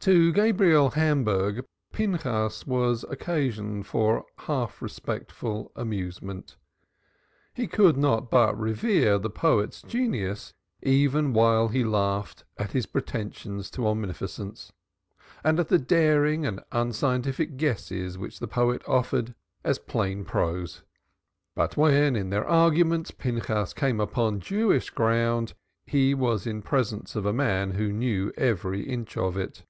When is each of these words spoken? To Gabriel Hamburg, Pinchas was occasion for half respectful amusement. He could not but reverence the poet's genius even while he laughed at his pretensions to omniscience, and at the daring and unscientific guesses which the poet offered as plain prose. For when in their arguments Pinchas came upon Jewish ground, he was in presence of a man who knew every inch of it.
To 0.00 0.32
Gabriel 0.32 0.90
Hamburg, 0.90 1.64
Pinchas 1.92 2.64
was 2.64 3.02
occasion 3.10 3.82
for 3.82 4.24
half 4.38 4.80
respectful 4.80 5.72
amusement. 5.74 6.56
He 7.52 7.66
could 7.66 7.96
not 7.96 8.30
but 8.30 8.56
reverence 8.56 9.20
the 9.24 9.30
poet's 9.30 9.82
genius 9.82 10.54
even 10.80 11.32
while 11.32 11.66
he 11.66 11.82
laughed 11.82 12.44
at 12.56 12.70
his 12.70 12.86
pretensions 12.86 13.68
to 13.72 13.88
omniscience, 13.88 14.70
and 15.42 15.58
at 15.58 15.66
the 15.66 15.78
daring 15.78 16.46
and 16.46 16.60
unscientific 16.70 17.56
guesses 17.56 18.16
which 18.16 18.38
the 18.38 18.46
poet 18.46 18.84
offered 18.86 19.34
as 19.64 19.80
plain 19.80 20.24
prose. 20.24 20.84
For 21.56 21.66
when 21.74 22.14
in 22.14 22.30
their 22.30 22.46
arguments 22.46 23.10
Pinchas 23.10 23.74
came 23.74 23.98
upon 23.98 24.38
Jewish 24.38 24.88
ground, 24.88 25.54
he 25.84 26.14
was 26.14 26.46
in 26.46 26.62
presence 26.62 27.16
of 27.16 27.26
a 27.26 27.32
man 27.32 27.72
who 27.72 27.90
knew 27.92 28.32
every 28.36 28.88
inch 28.88 29.16
of 29.16 29.36
it. 29.36 29.64